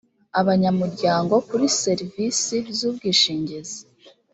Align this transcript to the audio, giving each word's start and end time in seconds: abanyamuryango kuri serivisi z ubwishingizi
abanyamuryango 0.39 1.33
kuri 1.47 1.65
serivisi 1.81 2.55
z 2.77 2.79
ubwishingizi 2.89 3.79